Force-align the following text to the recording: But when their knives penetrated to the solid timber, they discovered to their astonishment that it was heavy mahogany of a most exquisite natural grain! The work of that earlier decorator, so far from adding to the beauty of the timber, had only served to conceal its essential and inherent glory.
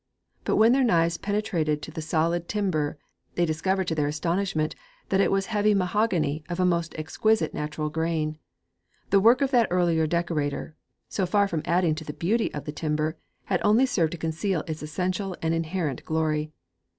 But 0.45 0.55
when 0.55 0.71
their 0.71 0.83
knives 0.83 1.19
penetrated 1.19 1.83
to 1.83 1.91
the 1.91 2.01
solid 2.01 2.47
timber, 2.47 2.97
they 3.35 3.45
discovered 3.45 3.85
to 3.89 3.93
their 3.93 4.07
astonishment 4.07 4.73
that 5.09 5.21
it 5.21 5.29
was 5.31 5.45
heavy 5.45 5.75
mahogany 5.75 6.43
of 6.49 6.59
a 6.59 6.65
most 6.65 6.95
exquisite 6.97 7.53
natural 7.53 7.91
grain! 7.91 8.39
The 9.11 9.19
work 9.19 9.41
of 9.41 9.51
that 9.51 9.67
earlier 9.69 10.07
decorator, 10.07 10.75
so 11.07 11.27
far 11.27 11.47
from 11.47 11.61
adding 11.65 11.93
to 11.93 12.03
the 12.03 12.13
beauty 12.13 12.51
of 12.51 12.65
the 12.65 12.71
timber, 12.71 13.15
had 13.43 13.61
only 13.63 13.85
served 13.85 14.13
to 14.13 14.17
conceal 14.17 14.63
its 14.65 14.81
essential 14.81 15.37
and 15.39 15.53
inherent 15.53 16.03
glory. 16.03 16.51